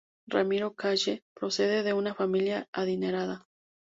[0.25, 3.45] Ramiro Calle procede de una familia adinerada.